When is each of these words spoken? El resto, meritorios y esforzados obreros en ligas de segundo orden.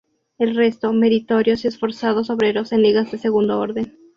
El 0.39 0.55
resto, 0.55 0.93
meritorios 0.93 1.63
y 1.63 1.67
esforzados 1.67 2.31
obreros 2.31 2.71
en 2.71 2.81
ligas 2.81 3.11
de 3.11 3.19
segundo 3.19 3.59
orden. 3.59 3.99